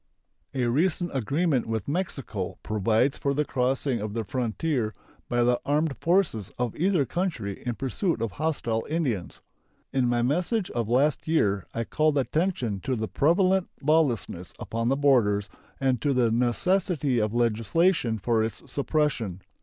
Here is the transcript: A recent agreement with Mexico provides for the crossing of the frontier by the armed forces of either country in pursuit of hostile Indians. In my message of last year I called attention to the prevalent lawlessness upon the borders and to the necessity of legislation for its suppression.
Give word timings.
A 0.55 0.65
recent 0.65 1.11
agreement 1.13 1.67
with 1.67 1.87
Mexico 1.87 2.57
provides 2.63 3.19
for 3.19 3.35
the 3.35 3.45
crossing 3.45 3.99
of 4.01 4.15
the 4.15 4.23
frontier 4.23 4.95
by 5.29 5.43
the 5.43 5.61
armed 5.63 5.95
forces 5.99 6.49
of 6.57 6.75
either 6.75 7.05
country 7.05 7.61
in 7.67 7.75
pursuit 7.75 8.19
of 8.19 8.31
hostile 8.31 8.83
Indians. 8.89 9.43
In 9.93 10.07
my 10.09 10.23
message 10.23 10.71
of 10.71 10.89
last 10.89 11.27
year 11.27 11.67
I 11.75 11.83
called 11.83 12.17
attention 12.17 12.79
to 12.79 12.95
the 12.95 13.07
prevalent 13.07 13.67
lawlessness 13.79 14.53
upon 14.57 14.89
the 14.89 14.97
borders 14.97 15.49
and 15.79 16.01
to 16.01 16.13
the 16.15 16.31
necessity 16.31 17.19
of 17.19 17.35
legislation 17.35 18.17
for 18.17 18.43
its 18.43 18.63
suppression. 18.73 19.43